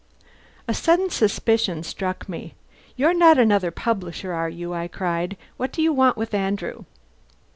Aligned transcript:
A 0.67 0.73
sudden 0.73 1.11
suspicion 1.11 1.83
struck 1.83 2.27
me. 2.27 2.55
"You're 2.95 3.13
not 3.13 3.37
another 3.37 3.69
publisher, 3.69 4.33
are 4.33 4.49
you?" 4.49 4.73
I 4.73 4.87
cried. 4.87 5.37
"What 5.57 5.71
do 5.71 5.79
you 5.83 5.93
want 5.93 6.17
with 6.17 6.33
Andrew?" 6.33 6.85